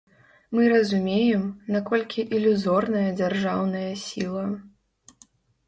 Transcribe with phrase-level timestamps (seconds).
[0.59, 1.43] Мы разумеем,
[1.75, 4.51] наколькі ілюзорная дзяржаўная сіла.